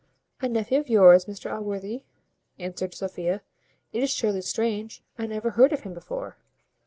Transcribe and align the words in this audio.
"A 0.41 0.49
nephew 0.49 0.79
of 0.79 0.89
your's, 0.89 1.25
Mr 1.25 1.53
Allworthy!" 1.53 2.05
answered 2.57 2.95
Sophia. 2.95 3.43
"It 3.93 4.01
is 4.01 4.09
surely 4.09 4.41
strange. 4.41 5.03
I 5.19 5.27
never 5.27 5.51
heard 5.51 5.73
of 5.73 5.81
him 5.81 5.93
before." 5.93 6.37